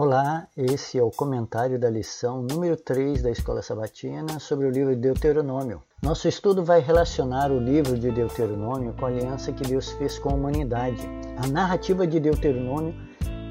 [0.00, 4.94] Olá, esse é o comentário da lição número 3 da Escola Sabatina sobre o livro
[4.94, 5.82] de Deuteronômio.
[6.00, 10.28] Nosso estudo vai relacionar o livro de Deuteronômio com a aliança que Deus fez com
[10.28, 11.02] a humanidade.
[11.36, 12.94] A narrativa de Deuteronômio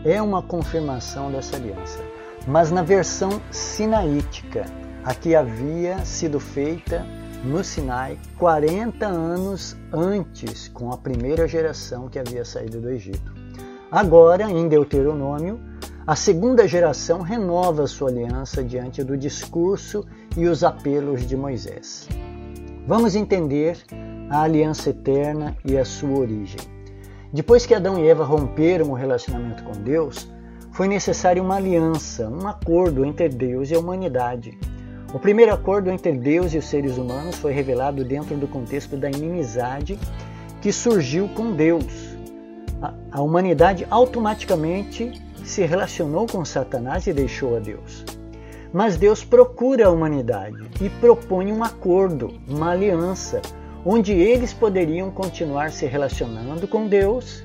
[0.05, 1.99] é uma confirmação dessa aliança,
[2.48, 4.64] mas na versão sinaítica,
[5.04, 7.06] a que havia sido feita
[7.44, 13.36] no Sinai 40 anos antes com a primeira geração que havia saído do Egito.
[13.92, 15.60] Agora, em Deuteronômio,
[16.08, 20.05] a segunda geração renova sua aliança diante do discurso
[20.38, 22.08] e os apelos de Moisés.
[22.88, 23.77] Vamos entender
[24.30, 26.62] a aliança eterna e a sua origem.
[27.34, 30.32] Depois que Adão e Eva romperam o relacionamento com Deus,
[30.72, 34.58] foi necessária uma aliança, um acordo entre Deus e a humanidade.
[35.13, 39.10] O primeiro acordo entre Deus e os seres humanos foi revelado dentro do contexto da
[39.10, 39.99] inimizade
[40.62, 42.16] que surgiu com Deus.
[43.12, 48.05] A humanidade automaticamente se relacionou com Satanás e deixou a Deus.
[48.74, 53.41] Mas Deus procura a humanidade e propõe um acordo, uma aliança,
[53.86, 57.44] onde eles poderiam continuar se relacionando com Deus.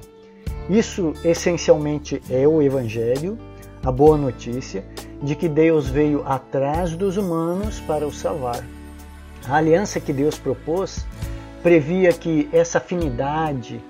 [0.69, 3.39] Isso essencialmente é o Evangelho,
[3.85, 4.85] a boa notícia
[5.23, 8.65] de que Deus veio atrás dos humanos para os salvar.
[9.48, 11.07] A aliança que Deus propôs
[11.63, 13.81] previa que essa afinidade,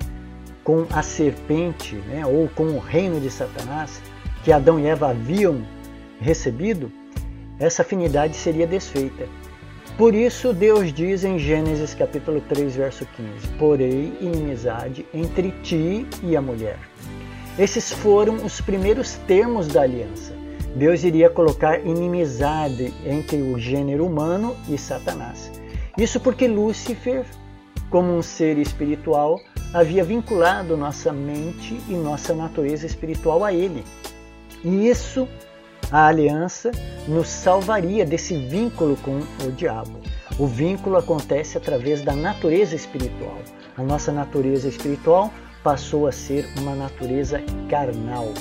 [0.63, 4.01] com a serpente, né, ou com o reino de Satanás,
[4.43, 5.63] que Adão e Eva haviam
[6.21, 6.91] recebido,
[7.59, 9.29] essa afinidade seria desfeita.
[9.97, 16.37] Por isso Deus diz em Gênesis capítulo 3, verso 15: Porém inimizade entre ti e
[16.37, 16.79] a mulher.
[17.59, 20.33] Esses foram os primeiros termos da aliança.
[20.75, 25.53] Deus iria colocar inimizade entre o gênero humano e Satanás.
[25.99, 27.27] Isso porque Lúcifer,
[27.91, 29.39] como um ser espiritual,
[29.75, 33.85] havia vinculado nossa mente e nossa natureza espiritual a ele.
[34.65, 35.29] E isso,
[35.91, 36.71] a aliança,
[37.09, 40.01] nos salvaria desse vínculo com o diabo.
[40.39, 43.39] O vínculo acontece através da natureza espiritual.
[43.77, 48.33] A nossa natureza espiritual passou a ser uma natureza carnal.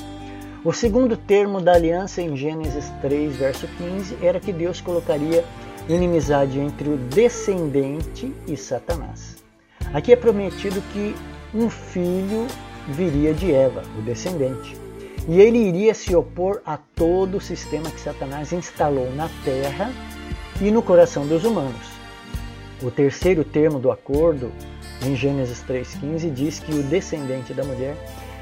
[0.64, 5.44] O segundo termo da aliança em Gênesis 3, verso 15, era que Deus colocaria
[5.90, 9.38] inimizade entre o descendente e Satanás.
[9.94, 11.16] Aqui é prometido que
[11.54, 12.46] um filho
[12.88, 14.76] viria de Eva, o descendente,
[15.28, 19.92] e ele iria se opor a todo o sistema que Satanás instalou na terra
[20.60, 21.92] e no coração dos humanos.
[22.82, 24.52] O terceiro termo do acordo,
[25.06, 27.96] em Gênesis 3,15, diz que o descendente da mulher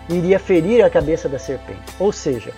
[0.10, 2.54] iria ferir a cabeça da serpente, ou seja,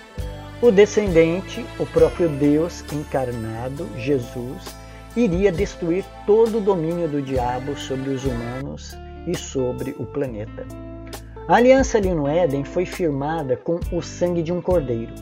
[0.62, 4.76] o descendente, o próprio Deus encarnado, Jesus,
[5.16, 8.96] iria destruir todo o domínio do diabo sobre os humanos
[9.26, 10.91] e sobre o planeta.
[11.52, 15.14] A aliança ali no Éden foi firmada com o sangue de um cordeiro.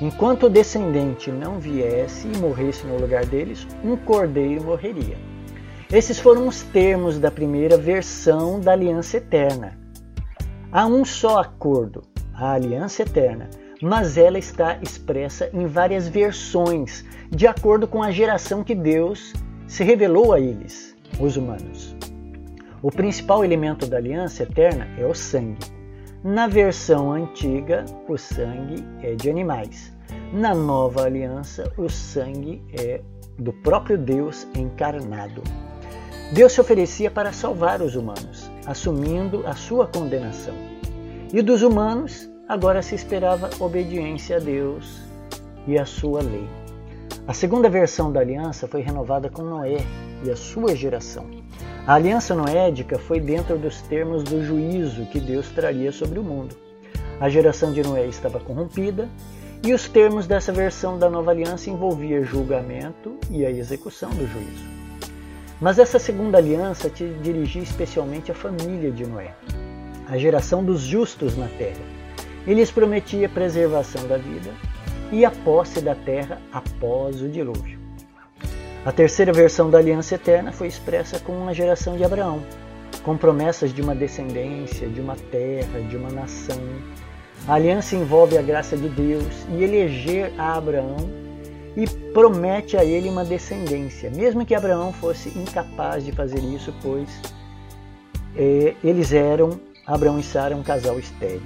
[0.00, 5.16] Enquanto o descendente não viesse e morresse no lugar deles, um cordeiro morreria.
[5.92, 9.78] Esses foram os termos da primeira versão da aliança eterna.
[10.72, 12.02] Há um só acordo,
[12.34, 13.48] a aliança eterna,
[13.80, 19.32] mas ela está expressa em várias versões, de acordo com a geração que Deus
[19.68, 21.94] se revelou a eles, os humanos.
[22.84, 25.66] O principal elemento da aliança eterna é o sangue.
[26.22, 29.90] Na versão antiga, o sangue é de animais.
[30.34, 33.00] Na nova aliança, o sangue é
[33.38, 35.42] do próprio Deus encarnado.
[36.34, 40.54] Deus se oferecia para salvar os humanos, assumindo a sua condenação.
[41.32, 45.00] E dos humanos, agora se esperava obediência a Deus
[45.66, 46.46] e a sua lei.
[47.26, 49.78] A segunda versão da aliança foi renovada com Noé
[50.22, 51.24] e a sua geração.
[51.86, 56.54] A aliança noédica foi dentro dos termos do juízo que Deus traria sobre o mundo.
[57.18, 59.08] A geração de Noé estava corrompida
[59.62, 64.64] e os termos dessa versão da nova aliança envolvia julgamento e a execução do juízo.
[65.58, 69.34] Mas essa segunda aliança te dirigia especialmente à família de Noé,
[70.06, 71.80] a geração dos justos na terra.
[72.46, 74.52] Ele lhes prometia preservação da vida
[75.12, 77.78] e a posse da terra após o dilúvio.
[78.84, 82.42] A terceira versão da aliança eterna foi expressa com a geração de Abraão,
[83.02, 86.60] com promessas de uma descendência, de uma terra, de uma nação.
[87.48, 90.96] A aliança envolve a graça de Deus e eleger a Abraão
[91.76, 97.08] e promete a ele uma descendência, mesmo que Abraão fosse incapaz de fazer isso, pois
[98.36, 101.42] é, eles eram, Abraão e Sara, um casal estéril.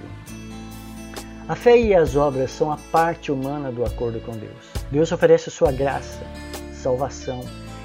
[1.49, 4.53] A fé e as obras são a parte humana do acordo com Deus.
[4.93, 6.21] Deus oferece sua graça,
[6.75, 7.41] salvação,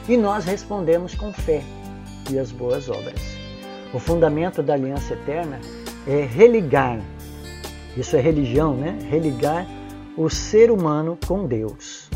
[0.09, 1.63] e nós respondemos com fé
[2.29, 3.21] e as boas obras.
[3.93, 5.61] O fundamento da aliança eterna
[6.05, 6.99] é religar,
[7.95, 8.99] isso é religião, né?
[9.09, 9.65] Religar
[10.17, 12.09] o ser humano com Deus.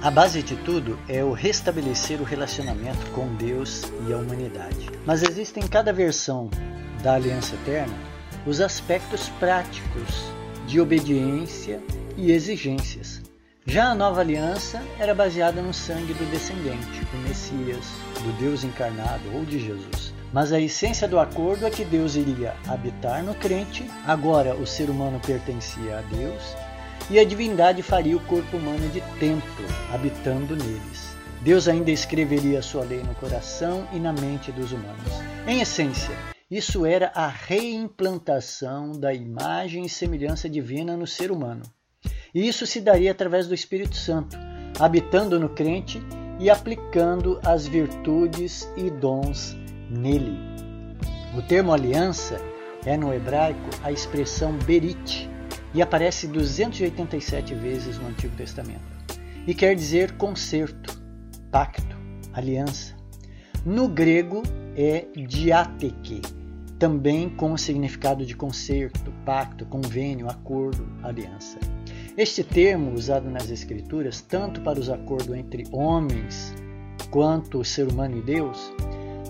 [0.00, 4.88] A base de tudo é o restabelecer o relacionamento com Deus e a humanidade.
[5.04, 6.48] Mas existem em cada versão
[7.02, 7.94] da Aliança Eterna
[8.46, 10.35] os aspectos práticos
[10.66, 11.80] de obediência
[12.16, 13.22] e exigências.
[13.64, 17.84] Já a nova aliança era baseada no sangue do descendente, do Messias,
[18.22, 20.12] do Deus encarnado ou de Jesus.
[20.32, 24.90] Mas a essência do acordo é que Deus iria habitar no crente, agora o ser
[24.90, 26.42] humano pertencia a Deus
[27.08, 31.14] e a divindade faria o corpo humano de templo, habitando neles.
[31.42, 35.12] Deus ainda escreveria sua lei no coração e na mente dos humanos.
[35.46, 36.16] Em essência,
[36.48, 41.64] isso era a reimplantação da imagem e semelhança divina no ser humano.
[42.32, 44.36] E isso se daria através do Espírito Santo,
[44.78, 46.00] habitando no crente
[46.38, 49.56] e aplicando as virtudes e dons
[49.90, 50.38] nele.
[51.36, 52.40] O termo aliança
[52.84, 55.28] é no hebraico a expressão berit
[55.74, 58.96] e aparece 287 vezes no Antigo Testamento.
[59.48, 60.96] E quer dizer concerto,
[61.50, 61.96] pacto,
[62.32, 62.94] aliança.
[63.64, 64.44] No grego
[64.76, 66.20] é diateke,
[66.78, 71.58] também com o significado de concerto, pacto, convênio, acordo, aliança.
[72.16, 76.54] Este termo, usado nas Escrituras, tanto para os acordos entre homens
[77.10, 78.72] quanto o ser humano e Deus,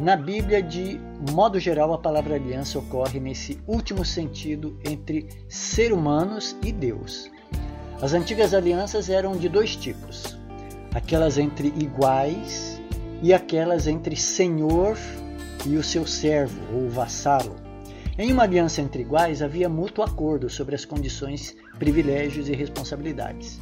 [0.00, 1.00] na Bíblia, de
[1.32, 7.30] modo geral, a palavra aliança ocorre nesse último sentido entre ser humanos e Deus.
[8.02, 10.36] As antigas alianças eram de dois tipos:
[10.94, 12.80] aquelas entre iguais
[13.22, 15.25] e aquelas entre senhor e
[15.74, 17.56] o seu servo ou vassalo.
[18.18, 23.58] Em uma aliança entre iguais havia mútuo acordo sobre as condições, privilégios e responsabilidades.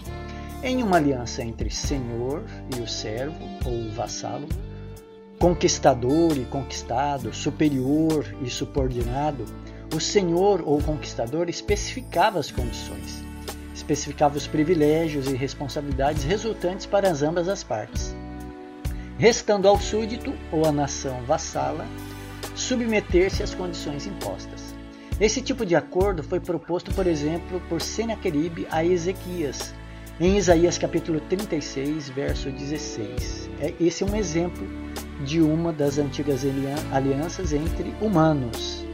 [0.62, 2.42] Em uma aliança entre senhor
[2.76, 4.46] e o servo ou vassalo,
[5.38, 9.44] conquistador e conquistado, superior e subordinado,
[9.94, 13.24] o senhor ou conquistador especificava as condições,
[13.74, 18.14] especificava os privilégios e responsabilidades resultantes para as ambas as partes
[19.18, 21.86] restando ao súdito ou à nação vassala
[22.54, 24.74] submeter-se às condições impostas.
[25.20, 29.72] Esse tipo de acordo foi proposto, por exemplo, por Senaqueribe a Ezequias,
[30.20, 33.50] em Isaías capítulo 36, verso 16.
[33.60, 34.66] É, esse é um exemplo
[35.24, 36.42] de uma das antigas
[36.92, 38.84] alianças entre humanos.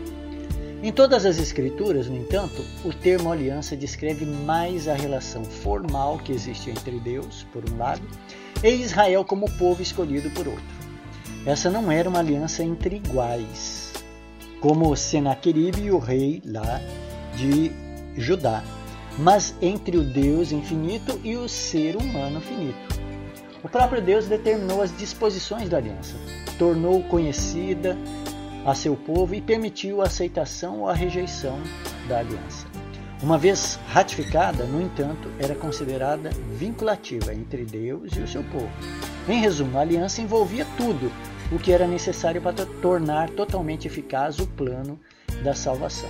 [0.82, 6.32] Em todas as escrituras, no entanto, o termo aliança descreve mais a relação formal que
[6.32, 8.02] existe entre Deus, por um lado,
[8.62, 10.80] e Israel como povo escolhido por outro.
[11.46, 13.92] Essa não era uma aliança entre iguais,
[14.60, 16.80] como Senaqueribe e o rei lá
[17.34, 17.72] de
[18.16, 18.62] Judá,
[19.18, 23.00] mas entre o Deus infinito e o ser humano finito.
[23.62, 26.16] O próprio Deus determinou as disposições da aliança,
[26.58, 27.96] tornou conhecida
[28.64, 31.58] a seu povo e permitiu a aceitação ou a rejeição
[32.08, 32.66] da aliança.
[33.22, 38.70] Uma vez ratificada, no entanto, era considerada vinculativa entre Deus e o seu povo.
[39.28, 41.12] Em resumo, a aliança envolvia tudo
[41.52, 44.99] o que era necessário para tornar totalmente eficaz o plano
[45.43, 46.08] da salvação.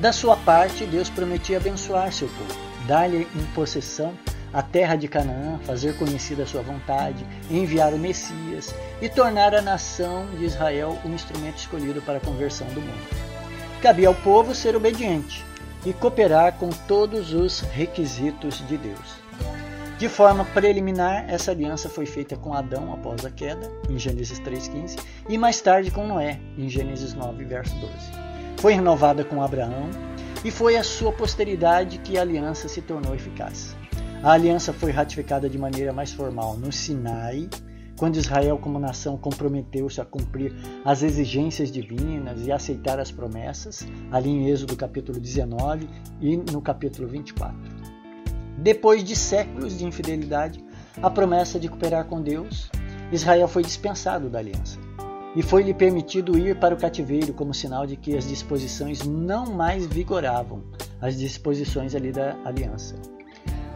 [0.00, 4.12] Da sua parte, Deus prometia abençoar seu povo, dar-lhe em possessão
[4.52, 9.62] a terra de Canaã, fazer conhecida a sua vontade, enviar o Messias e tornar a
[9.62, 13.34] nação de Israel o instrumento escolhido para a conversão do mundo.
[13.80, 15.44] Cabia ao povo ser obediente,
[15.84, 19.24] e cooperar com todos os requisitos de Deus.
[19.98, 24.98] De forma preliminar, essa aliança foi feita com Adão após a queda, em Gênesis 3,15,
[25.28, 27.92] e mais tarde com Noé, em Gênesis 9, verso 12.
[28.58, 29.88] Foi renovada com Abraão,
[30.44, 33.76] e foi a sua posteridade que a aliança se tornou eficaz.
[34.22, 37.48] A aliança foi ratificada de maneira mais formal no Sinai,
[37.96, 44.30] quando Israel, como nação, comprometeu-se a cumprir as exigências divinas e aceitar as promessas, ali
[44.30, 45.88] em Êxodo capítulo 19
[46.20, 47.56] e no capítulo 24.
[48.58, 50.64] Depois de séculos de infidelidade,
[51.02, 52.70] a promessa de cooperar com Deus,
[53.12, 54.78] Israel foi dispensado da aliança
[55.36, 59.86] e foi-lhe permitido ir para o cativeiro como sinal de que as disposições não mais
[59.86, 60.62] vigoravam,
[61.00, 62.94] as disposições ali da aliança.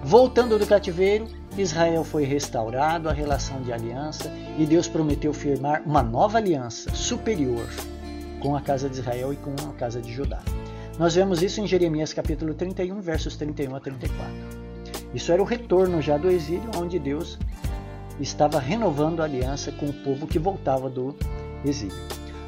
[0.02, 1.26] Voltando do cativeiro,
[1.56, 7.66] Israel foi restaurado a relação de aliança e Deus prometeu firmar uma nova aliança superior
[8.38, 10.40] com a casa de Israel e com a casa de Judá.
[10.98, 14.34] Nós vemos isso em Jeremias capítulo 31, versos 31 a 34.
[15.12, 17.36] Isso era o retorno já do exílio, onde Deus
[18.20, 21.16] estava renovando a aliança com o povo que voltava do
[21.64, 21.96] exílio.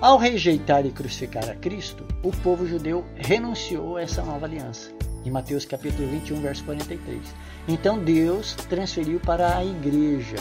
[0.00, 4.90] Ao rejeitar e crucificar a Cristo, o povo judeu renunciou a essa nova aliança
[5.24, 7.20] em Mateus capítulo 21, verso 43.
[7.68, 10.36] Então Deus transferiu para a igreja,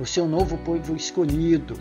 [0.00, 1.74] o seu novo povo escolhido,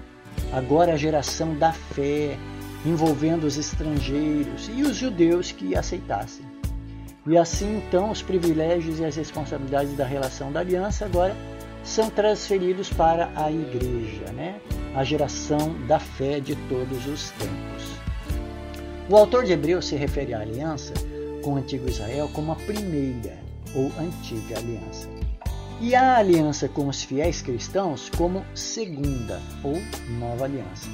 [0.52, 2.38] agora a geração da fé,
[2.86, 6.46] envolvendo os estrangeiros e os judeus que aceitassem.
[7.26, 11.36] E assim então os privilégios e as responsabilidades da relação da aliança agora
[11.84, 14.60] são transferidos para a igreja, né?
[14.96, 17.92] a geração da fé de todos os tempos.
[19.10, 20.94] O autor de Hebreus se refere à aliança
[21.42, 23.38] com o antigo Israel como a primeira
[23.76, 25.08] ou antiga aliança.
[25.80, 29.82] E a aliança com os fiéis cristãos como segunda ou
[30.20, 30.88] nova aliança.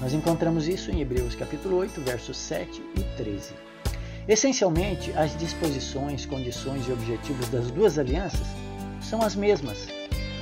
[0.00, 3.54] Nós encontramos isso em Hebreus capítulo 8, versos 7 e 13.
[4.28, 8.46] Essencialmente, as disposições, condições e objetivos das duas alianças
[9.00, 9.86] são as mesmas.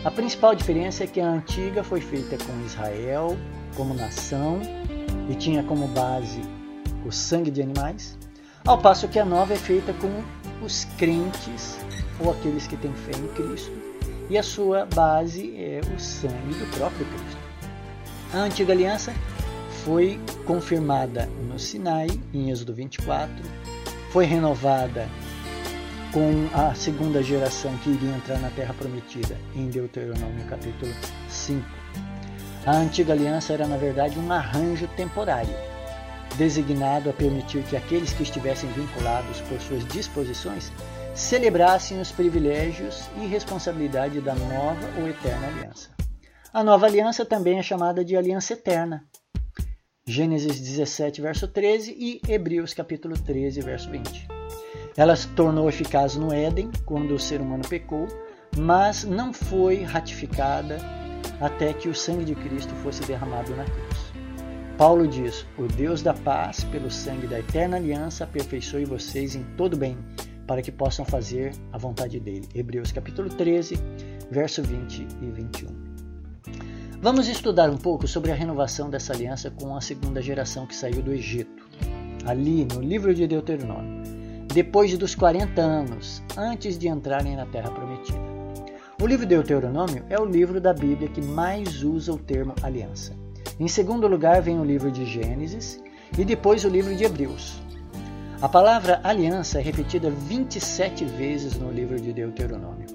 [0.04, 3.36] A principal diferença é que a antiga foi feita com Israel
[3.76, 4.60] como nação
[5.30, 6.40] e tinha como base
[7.06, 8.18] o sangue de animais,
[8.66, 10.24] ao passo que a nova é feita com
[10.64, 11.78] os crentes
[12.18, 13.72] ou aqueles que têm fé em Cristo
[14.30, 17.38] e a sua base é o sangue do próprio Cristo.
[18.32, 19.12] A antiga aliança
[19.84, 23.30] foi confirmada no Sinai, em Êxodo 24,
[24.10, 25.08] foi renovada
[26.10, 30.92] com a segunda geração que iria entrar na Terra Prometida, em Deuteronômio capítulo
[31.28, 31.62] 5.
[32.64, 35.54] A antiga aliança era, na verdade, um arranjo temporário,
[36.36, 40.72] designado a permitir que aqueles que estivessem vinculados por suas disposições
[41.14, 45.90] celebrassem os privilégios e responsabilidade da nova ou eterna aliança.
[46.52, 49.04] A nova aliança também é chamada de aliança eterna.
[50.06, 54.28] Gênesis 17, verso 13 e Hebreus capítulo 13, verso 20.
[54.96, 58.06] Ela se tornou eficaz no Éden, quando o ser humano pecou,
[58.56, 60.78] mas não foi ratificada
[61.40, 64.03] até que o sangue de Cristo fosse derramado na cruz.
[64.76, 69.76] Paulo diz: O Deus da paz, pelo sangue da eterna aliança, aperfeiçoe vocês em todo
[69.76, 69.96] bem,
[70.46, 72.48] para que possam fazer a vontade dele.
[72.54, 73.78] Hebreus capítulo 13,
[74.30, 75.68] verso 20 e 21.
[77.00, 81.02] Vamos estudar um pouco sobre a renovação dessa aliança com a segunda geração que saiu
[81.02, 81.68] do Egito,
[82.26, 84.04] ali no livro de Deuteronômio
[84.54, 88.20] depois dos 40 anos, antes de entrarem na Terra Prometida.
[89.02, 93.23] O livro de Deuteronômio é o livro da Bíblia que mais usa o termo aliança.
[93.58, 95.80] Em segundo lugar vem o livro de Gênesis
[96.18, 97.62] e depois o livro de Hebreus.
[98.42, 102.86] A palavra aliança é repetida 27 vezes no livro de Deuteronômio.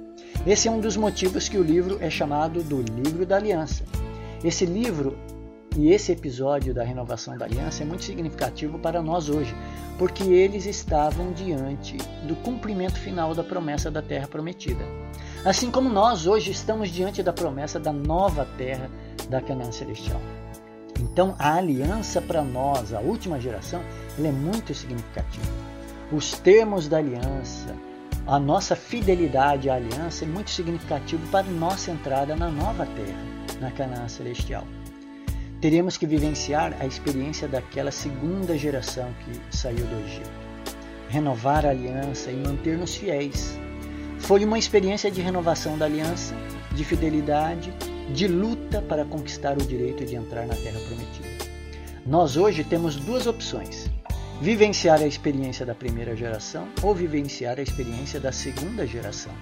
[0.45, 3.85] Esse é um dos motivos que o livro é chamado do Livro da Aliança.
[4.43, 5.17] Esse livro
[5.77, 9.55] e esse episódio da renovação da aliança é muito significativo para nós hoje,
[9.97, 11.95] porque eles estavam diante
[12.27, 14.83] do cumprimento final da promessa da terra prometida.
[15.45, 18.89] Assim como nós hoje estamos diante da promessa da nova terra
[19.29, 20.19] da Canaã Celestial.
[20.99, 23.81] Então, a aliança para nós, a última geração,
[24.17, 25.47] ela é muito significativa.
[26.11, 27.75] Os termos da aliança,
[28.27, 33.71] a nossa fidelidade à aliança é muito significativo para nossa entrada na nova terra, na
[33.71, 34.65] Canaã Celestial
[35.61, 40.31] teríamos que vivenciar a experiência daquela segunda geração que saiu do Egito.
[41.09, 43.57] Renovar a aliança e manter-nos fiéis.
[44.19, 46.35] Foi uma experiência de renovação da aliança,
[46.71, 47.73] de fidelidade,
[48.13, 51.29] de luta para conquistar o direito de entrar na terra prometida.
[52.05, 53.89] Nós hoje temos duas opções:
[54.41, 59.33] vivenciar a experiência da primeira geração ou vivenciar a experiência da segunda geração.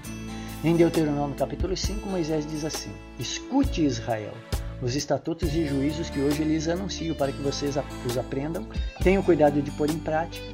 [0.64, 4.34] Em Deuteronômio capítulo 5, Moisés diz assim: Escute Israel,
[4.82, 8.68] os estatutos e juízos que hoje lhes anuncio para que vocês os aprendam,
[9.02, 10.46] tenham cuidado de pôr em prática.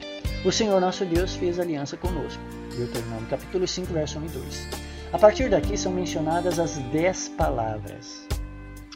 [0.46, 2.44] O Senhor nosso Deus fez aliança conosco.
[2.76, 4.93] Deuteronômio capítulo 5, verso 1 e 2.
[5.14, 8.28] A partir daqui são mencionadas as dez palavras,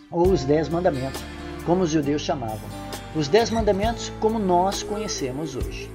[0.09, 1.21] ou os dez mandamentos,
[1.63, 2.67] como os judeus chamavam.
[3.15, 5.87] Os dez mandamentos como nós conhecemos hoje.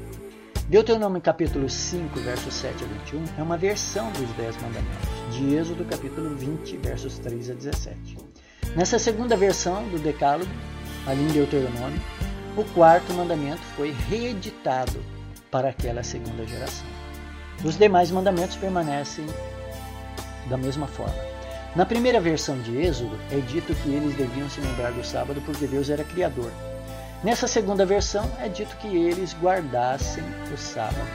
[0.68, 5.84] Deuteronômio capítulo 5, versos 7 a 21 é uma versão dos dez mandamentos, de Êxodo
[5.84, 8.18] capítulo 20, versos 3 a 17.
[8.76, 10.52] Nessa segunda versão do Decálogo,
[11.04, 12.00] ali em Deuteronômio,
[12.56, 15.04] o quarto mandamento foi reeditado
[15.50, 16.86] para aquela segunda geração.
[17.64, 19.26] Os demais mandamentos permanecem
[20.46, 21.14] da mesma forma.
[21.74, 25.66] Na primeira versão de Êxodo, é dito que eles deviam se lembrar do sábado porque
[25.66, 26.50] Deus era criador.
[27.24, 31.06] Nessa segunda versão, é dito que eles guardassem o sábado.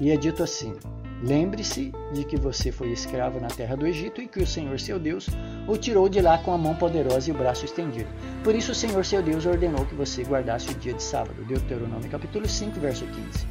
[0.00, 0.76] E é dito assim:
[1.22, 4.98] Lembre-se de que você foi escravo na terra do Egito e que o Senhor seu
[4.98, 5.28] Deus
[5.66, 8.10] o tirou de lá com a mão poderosa e o braço estendido.
[8.42, 11.42] Por isso o Senhor seu Deus ordenou que você guardasse o dia de sábado.
[11.44, 13.46] Deuteronômio capítulo 5, verso 15.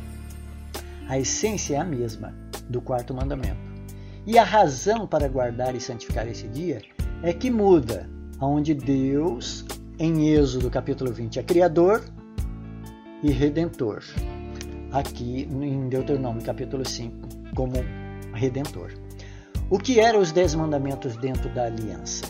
[1.09, 2.35] A essência é a mesma
[2.69, 3.72] do quarto mandamento.
[4.25, 6.81] E a razão para guardar e santificar esse dia
[7.21, 9.65] é que muda, onde Deus,
[9.99, 12.01] em Êxodo capítulo 20, é criador
[13.21, 14.01] e redentor.
[14.93, 17.73] Aqui em Deuteronômio capítulo 5, como
[18.33, 18.91] redentor.
[19.69, 22.25] O que eram os Dez Mandamentos dentro da aliança?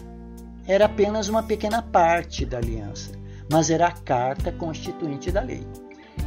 [0.65, 3.11] Era apenas uma pequena parte da aliança,
[3.51, 5.63] mas era a carta constituinte da lei.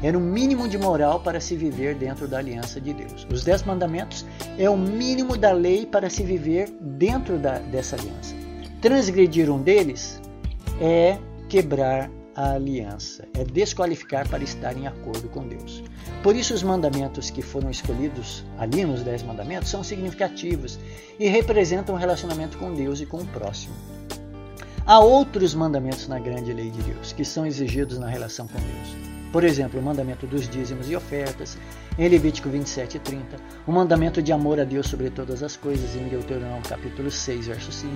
[0.03, 3.27] Era o mínimo de moral para se viver dentro da aliança de Deus.
[3.33, 4.27] Os dez mandamentos
[4.59, 8.35] é o mínimo da lei para se viver dentro da, dessa aliança.
[8.81, 10.21] Transgredir um deles
[10.81, 15.83] é quebrar a aliança, é desqualificar para estar em acordo com Deus.
[16.23, 20.79] Por isso, os mandamentos que foram escolhidos ali nos Dez Mandamentos são significativos
[21.19, 23.75] e representam o um relacionamento com Deus e com o próximo.
[24.85, 29.16] Há outros mandamentos na grande lei de Deus que são exigidos na relação com Deus.
[29.37, 31.59] Por exemplo, o mandamento dos dízimos e ofertas,
[31.99, 35.95] em Levítico 27 e 30, o mandamento de amor a Deus sobre todas as coisas,
[35.95, 37.93] em Deuteronômio capítulo 6, verso 5,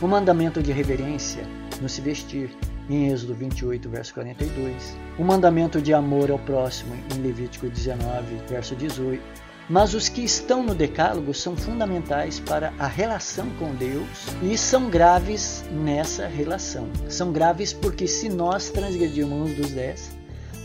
[0.00, 1.42] o mandamento de reverência
[1.82, 2.56] no se vestir,
[2.88, 8.76] em Êxodo 28, verso 42, o mandamento de amor ao próximo, em Levítico 19, verso
[8.76, 9.20] 18.
[9.68, 14.88] Mas os que estão no Decálogo são fundamentais para a relação com Deus e são
[14.88, 16.88] graves nessa relação.
[17.08, 20.15] São graves porque, se nós transgredirmos um dos dez,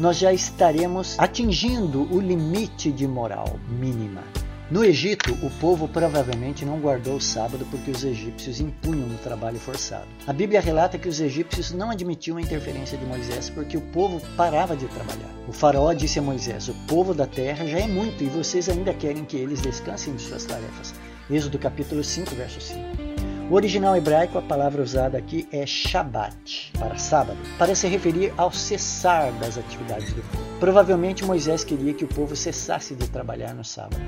[0.02, 4.24] nós já estaremos atingindo o limite de moral mínima.
[4.72, 9.60] No Egito, o povo provavelmente não guardou o sábado porque os egípcios impunham o trabalho
[9.60, 10.08] forçado.
[10.26, 14.20] A Bíblia relata que os egípcios não admitiam a interferência de Moisés porque o povo
[14.36, 15.30] parava de trabalhar.
[15.48, 18.96] O faraó disse a Moisés: O povo da terra já é muito e vocês ainda
[18.96, 20.96] querem que eles descansem de suas tarefas.
[21.30, 23.21] Êxodo capítulo 5, verso 5.
[23.52, 28.50] O original hebraico, a palavra usada aqui é Shabat, para sábado, para se referir ao
[28.50, 30.46] cessar das atividades do povo.
[30.58, 34.02] Provavelmente Moisés queria que o povo cessasse de trabalhar no sábado.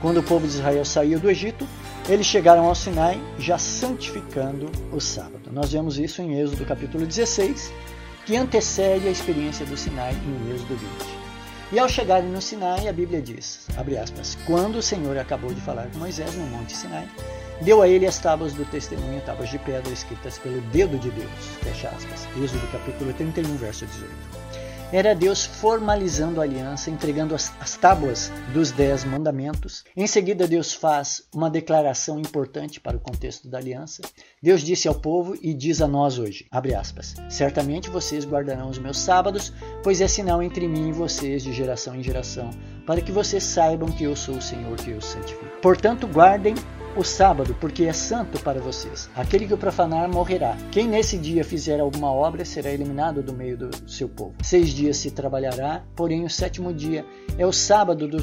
[0.00, 1.68] Quando o povo de Israel saiu do Egito,
[2.08, 5.50] eles chegaram ao Sinai já santificando o sábado.
[5.52, 7.70] Nós vemos isso em Êxodo capítulo 16,
[8.24, 10.90] que antecede a experiência do Sinai em Êxodo 20.
[11.72, 15.60] E ao chegarem no Sinai, a Bíblia diz, abre aspas, quando o Senhor acabou de
[15.60, 17.06] falar com Moisés no monte Sinai,
[17.60, 21.30] Deu a ele as tábuas do testemunho, tábuas de pedra escritas pelo dedo de Deus.
[21.62, 22.28] Fecha aspas.
[22.36, 24.46] Êxodo capítulo 31, verso 18.
[24.92, 29.82] Era Deus formalizando a aliança, entregando as, as tábuas dos dez mandamentos.
[29.96, 34.02] Em seguida, Deus faz uma declaração importante para o contexto da aliança.
[34.40, 38.78] Deus disse ao povo e diz a nós hoje, abre aspas, Certamente vocês guardarão os
[38.78, 39.52] meus sábados,
[39.82, 42.50] pois é sinal entre mim e vocês de geração em geração,
[42.86, 45.46] para que vocês saibam que eu sou o Senhor que os santifica.
[45.60, 46.54] Portanto, guardem
[46.96, 49.10] o sábado, porque é santo para vocês.
[49.14, 50.56] Aquele que o profanar morrerá.
[50.72, 54.34] Quem nesse dia fizer alguma obra será eliminado do meio do seu povo.
[54.42, 57.04] Seis dias se trabalhará, porém o sétimo dia
[57.36, 58.18] é o sábado do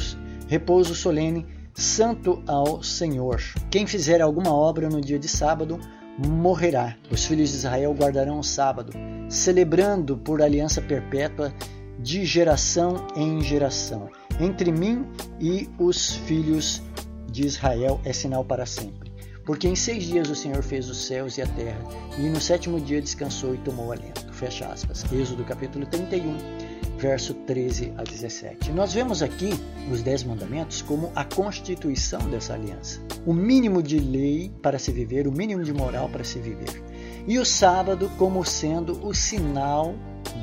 [0.47, 3.41] repouso solene, santo ao Senhor.
[3.69, 5.79] Quem fizer alguma obra no dia de sábado
[6.17, 6.95] morrerá.
[7.11, 8.93] Os filhos de Israel guardarão o sábado,
[9.29, 11.53] celebrando por aliança perpétua
[11.99, 14.09] de geração em geração,
[14.39, 15.05] entre mim
[15.39, 16.81] e os filhos
[17.33, 19.11] de Israel é sinal para sempre.
[19.43, 21.83] Porque em seis dias o Senhor fez os céus e a terra,
[22.17, 24.31] e no sétimo dia descansou e tomou alento.
[24.31, 25.03] Fecha aspas.
[25.11, 26.37] Êxodo capítulo 31,
[26.97, 28.71] verso 13 a 17.
[28.71, 29.49] Nós vemos aqui
[29.91, 33.01] os Dez Mandamentos como a constituição dessa aliança.
[33.25, 36.81] O mínimo de lei para se viver, o mínimo de moral para se viver.
[37.27, 39.95] E o sábado como sendo o sinal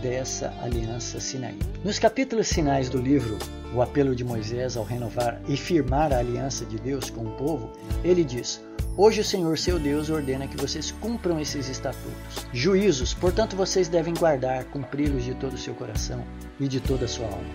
[0.02, 1.58] dessa aliança Sinaí.
[1.84, 3.38] Nos capítulos finais do livro,
[3.74, 7.70] o apelo de Moisés ao renovar e firmar a aliança de Deus com o povo,
[8.02, 8.60] ele diz:
[8.96, 12.46] Hoje o Senhor seu Deus ordena que vocês cumpram esses estatutos.
[12.52, 16.24] Juízos, portanto, vocês devem guardar, cumpri-los de todo o seu coração
[16.58, 17.48] e de toda a sua alma.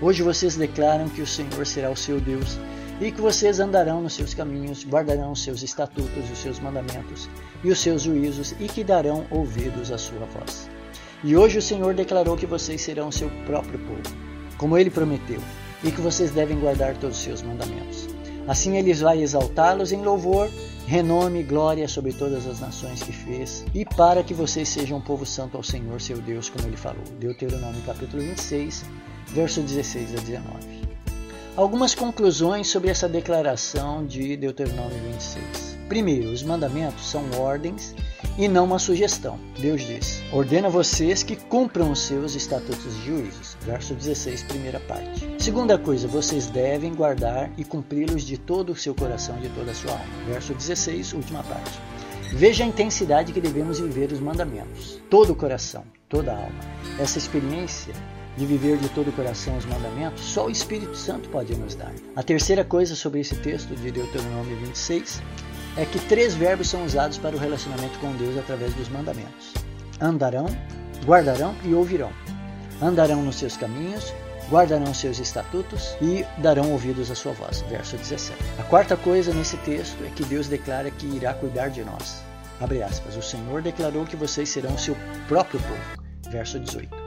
[0.00, 2.58] Hoje vocês declaram que o Senhor será o seu Deus
[3.00, 7.28] e que vocês andarão nos seus caminhos, guardarão os seus estatutos, os seus mandamentos
[7.62, 10.68] e os seus juízos e que darão ouvidos à sua voz.
[11.24, 14.16] E hoje o Senhor declarou que vocês serão seu próprio povo,
[14.56, 15.40] como ele prometeu,
[15.82, 18.08] e que vocês devem guardar todos os seus mandamentos.
[18.46, 20.48] Assim ele vai exaltá-los em louvor,
[20.86, 25.02] renome e glória sobre todas as nações que fez, e para que vocês sejam um
[25.02, 27.04] povo santo ao Senhor seu Deus, como ele falou.
[27.18, 28.84] Deuteronômio capítulo 26,
[29.26, 30.77] verso 16 a 19.
[31.58, 35.76] Algumas conclusões sobre essa declaração de Deuteronômio 26.
[35.88, 37.96] Primeiro, os mandamentos são ordens
[38.38, 39.40] e não uma sugestão.
[39.58, 43.56] Deus diz: Ordena vocês que cumpram os seus estatutos e juízos.
[43.62, 45.28] Verso 16, primeira parte.
[45.40, 49.72] Segunda coisa, vocês devem guardar e cumpri-los de todo o seu coração e de toda
[49.72, 50.04] a sua alma.
[50.28, 51.80] Verso 16, última parte.
[52.34, 55.00] Veja a intensidade que devemos viver os mandamentos.
[55.10, 56.60] Todo o coração, toda a alma.
[57.00, 57.92] Essa experiência
[58.38, 61.92] de viver de todo o coração os mandamentos, só o Espírito Santo pode nos dar.
[62.14, 65.20] A terceira coisa sobre esse texto de Deuteronômio 26
[65.76, 69.52] é que três verbos são usados para o relacionamento com Deus através dos mandamentos:
[70.00, 70.46] andarão,
[71.04, 72.12] guardarão e ouvirão.
[72.80, 74.14] Andarão nos seus caminhos,
[74.48, 77.62] guardarão seus estatutos e darão ouvidos à sua voz.
[77.68, 78.38] Verso 17.
[78.60, 82.22] A quarta coisa nesse texto é que Deus declara que irá cuidar de nós.
[82.60, 83.16] Abre aspas.
[83.16, 84.96] O Senhor declarou que vocês serão seu
[85.26, 86.08] próprio povo.
[86.30, 86.97] Verso 18.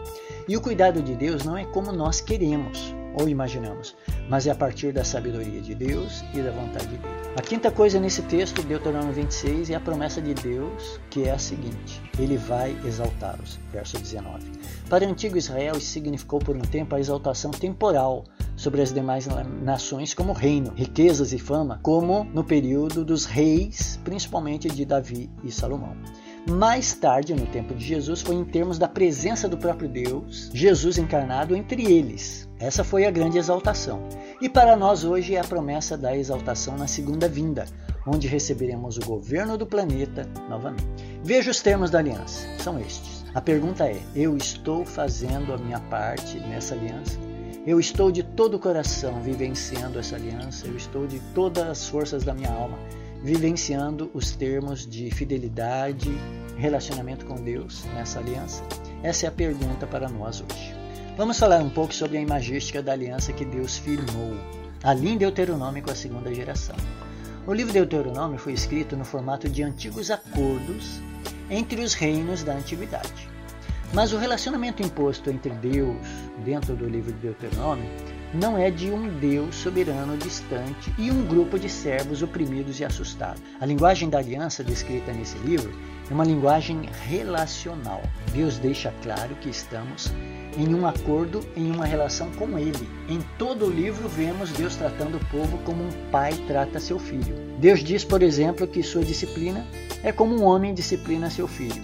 [0.48, 3.96] E o cuidado de Deus não é como nós queremos ou imaginamos,
[4.30, 7.22] mas é a partir da sabedoria de Deus e da vontade dele.
[7.36, 11.38] A quinta coisa nesse texto, Deuteronômio 26, é a promessa de Deus, que é a
[11.38, 13.60] seguinte: Ele vai exaltá-los.
[13.72, 14.52] Verso 19.
[14.90, 18.26] Para o antigo Israel, isso significou por um tempo a exaltação temporal
[18.56, 19.28] sobre as demais
[19.62, 25.52] nações como reino, riquezas e fama, como no período dos reis, principalmente de Davi e
[25.52, 25.96] Salomão.
[26.50, 30.98] Mais tarde, no tempo de Jesus, foi em termos da presença do próprio Deus, Jesus
[30.98, 32.50] encarnado entre eles.
[32.60, 34.02] Essa foi a grande exaltação.
[34.42, 37.66] E para nós hoje é a promessa da exaltação na segunda vinda,
[38.08, 40.84] onde receberemos o governo do planeta novamente.
[41.24, 43.24] Veja os termos da aliança, são estes.
[43.36, 47.20] A pergunta é: eu estou fazendo a minha parte nessa aliança?
[47.68, 52.24] Eu estou de todo o coração vivenciando essa aliança, eu estou de todas as forças
[52.24, 52.80] da minha alma
[53.24, 56.10] vivenciando os termos de fidelidade,
[56.58, 58.64] relacionamento com Deus nessa aliança?
[59.04, 60.76] Essa é a pergunta para nós hoje.
[61.18, 64.34] Vamos falar um pouco sobre a imagística da aliança que Deus firmou,
[64.84, 66.76] ali em Deuteronômio com a segunda geração.
[67.46, 71.00] O livro Deuteronômio foi escrito no formato de antigos acordos
[71.50, 73.30] entre os reinos da antiguidade.
[73.94, 75.98] Mas o relacionamento imposto entre Deus,
[76.46, 77.90] dentro do livro de Deuteronômio,
[78.34, 83.42] não é de um Deus soberano distante e um grupo de servos oprimidos e assustados.
[83.60, 85.72] A linguagem da aliança descrita nesse livro
[86.10, 88.02] é uma linguagem relacional.
[88.34, 90.12] Deus deixa claro que estamos
[90.58, 92.90] em um acordo, em uma relação com Ele.
[93.08, 97.36] Em todo o livro vemos Deus tratando o povo como um pai trata seu filho.
[97.60, 99.66] Deus diz, por exemplo, que sua disciplina
[100.04, 101.82] é como um homem disciplina seu filho.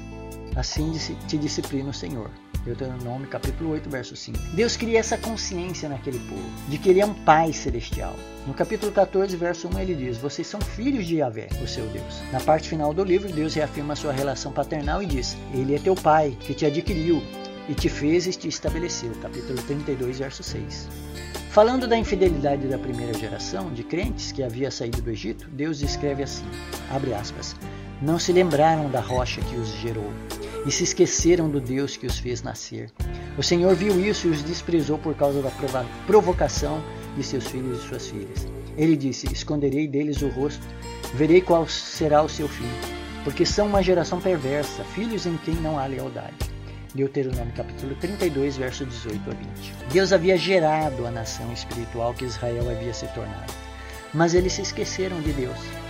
[0.56, 0.92] Assim
[1.28, 2.32] te disciplina o Senhor.
[2.68, 4.38] Deuteronômio capítulo 8, verso 5.
[4.54, 8.14] Deus cria essa consciência naquele povo, de que ele é um Pai celestial.
[8.46, 12.22] No capítulo 14, verso 1, ele diz: Vocês são filhos de Yahvé, o seu Deus.
[12.32, 15.96] Na parte final do livro, Deus reafirma sua relação paternal e diz: Ele é teu
[15.96, 17.24] Pai, que te adquiriu
[17.70, 19.12] e te fez e te estabeleceu.
[19.22, 20.90] Capítulo 32, verso 6.
[21.50, 26.22] Falando da infidelidade da primeira geração de crentes que havia saído do Egito, Deus escreve
[26.22, 26.46] assim:
[26.92, 27.56] abre aspas.
[28.02, 30.12] Não se lembraram da rocha que os gerou
[30.66, 32.92] e se esqueceram do Deus que os fez nascer.
[33.38, 35.52] O Senhor viu isso e os desprezou por causa da
[36.06, 36.82] provocação
[37.16, 38.48] de seus filhos e suas filhas.
[38.78, 40.66] Ele disse: Esconderei deles o rosto,
[41.16, 42.70] verei qual será o seu fim,
[43.24, 46.36] porque são uma geração perversa, filhos em quem não há lealdade.
[46.94, 49.74] Deuteronômio capítulo 32, verso 18 a 20.
[49.92, 53.54] Deus havia gerado a nação espiritual que Israel havia se tornado,
[54.14, 55.87] mas eles se esqueceram de Deus.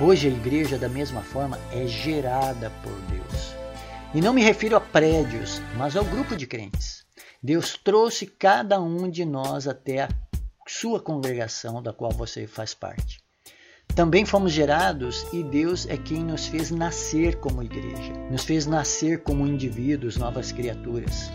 [0.00, 3.54] Hoje a igreja, da mesma forma, é gerada por Deus.
[4.12, 7.04] E não me refiro a prédios, mas ao grupo de crentes.
[7.40, 10.08] Deus trouxe cada um de nós até a
[10.66, 13.20] sua congregação, da qual você faz parte.
[13.94, 19.22] Também fomos gerados e Deus é quem nos fez nascer como igreja, nos fez nascer
[19.22, 21.30] como indivíduos, novas criaturas,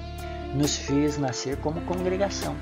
[0.53, 2.57] nos fez nascer como congregação.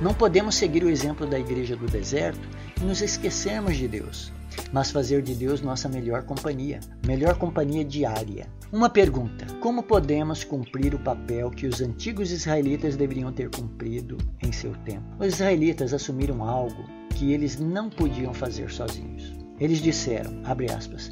[0.00, 2.48] Não podemos seguir o exemplo da igreja do deserto
[2.80, 4.32] e nos esquecermos de Deus
[4.72, 8.46] mas fazer de Deus nossa melhor companhia, melhor companhia diária.
[8.72, 14.52] Uma pergunta: como podemos cumprir o papel que os antigos israelitas deveriam ter cumprido em
[14.52, 15.04] seu tempo?
[15.18, 19.32] Os israelitas assumiram algo que eles não podiam fazer sozinhos.
[19.58, 21.10] Eles disseram, abre aspas,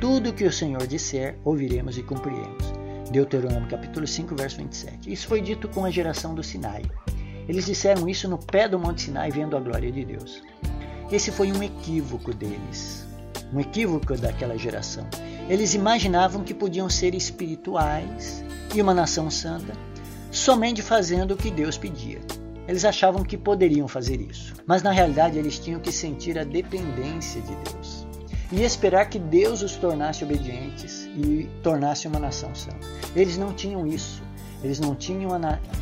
[0.00, 2.72] tudo que o Senhor disser, ouviremos e cumpriremos.
[3.10, 5.12] Deuteronômio capítulo 5, verso 27.
[5.12, 6.82] Isso foi dito com a geração do Sinai.
[7.48, 10.40] Eles disseram isso no pé do Monte Sinai, vendo a glória de Deus.
[11.12, 13.06] Esse foi um equívoco deles,
[13.52, 15.06] um equívoco daquela geração.
[15.48, 18.44] Eles imaginavam que podiam ser espirituais
[18.74, 19.72] e uma nação santa
[20.30, 22.20] somente fazendo o que Deus pedia.
[22.68, 27.40] Eles achavam que poderiam fazer isso, mas na realidade eles tinham que sentir a dependência
[27.40, 28.06] de Deus
[28.52, 32.86] e esperar que Deus os tornasse obedientes e tornasse uma nação santa.
[33.16, 34.22] Eles não tinham isso,
[34.62, 35.30] eles não tinham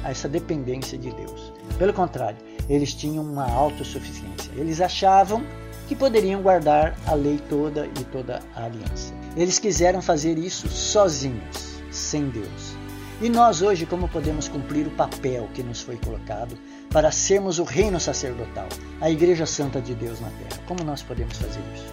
[0.05, 1.53] essa dependência de Deus.
[1.79, 4.51] Pelo contrário, eles tinham uma autossuficiência.
[4.57, 5.45] Eles achavam
[5.87, 9.15] que poderiam guardar a lei toda e toda a aliança.
[9.37, 12.77] Eles quiseram fazer isso sozinhos, sem Deus.
[13.21, 16.57] E nós hoje, como podemos cumprir o papel que nos foi colocado
[16.91, 18.69] para sermos o reino sacerdotal,
[19.01, 20.63] a Igreja Santa de Deus na Terra?
[20.67, 21.93] Como nós podemos fazer isso?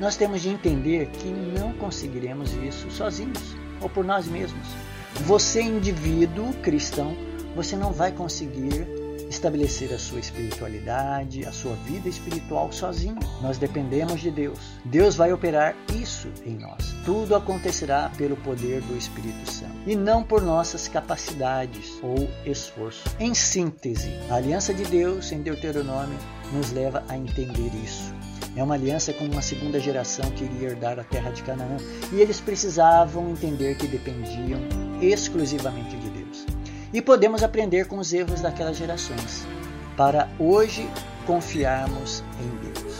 [0.00, 4.66] Nós temos de entender que não conseguiremos isso sozinhos ou por nós mesmos.
[5.24, 7.16] Você, indivíduo cristão,
[7.54, 8.86] você não vai conseguir
[9.36, 13.18] estabelecer a sua espiritualidade, a sua vida espiritual sozinho.
[13.40, 14.58] Nós dependemos de Deus.
[14.84, 16.94] Deus vai operar isso em nós.
[17.04, 23.04] Tudo acontecerá pelo poder do Espírito Santo e não por nossas capacidades ou esforço.
[23.20, 26.18] Em síntese, a aliança de Deus em Deuteronômio
[26.52, 28.14] nos leva a entender isso.
[28.56, 31.76] É uma aliança com uma segunda geração que iria herdar a terra de Canaã
[32.10, 34.60] e eles precisavam entender que dependiam
[35.00, 36.25] exclusivamente de Deus.
[36.96, 39.46] E podemos aprender com os erros daquelas gerações
[39.98, 40.88] para hoje
[41.26, 42.96] confiarmos em Deus.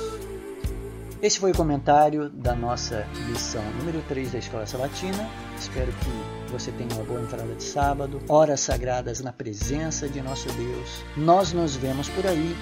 [1.22, 5.26] Esse foi o comentário da nossa lição número 3 da Escola Sabatina.
[5.58, 10.46] Espero que você tenha uma boa entrada de sábado, horas sagradas na presença de nosso
[10.52, 11.02] Deus.
[11.16, 12.54] Nós nos vemos por aí.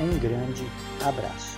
[0.00, 0.64] Um grande
[1.04, 1.57] abraço.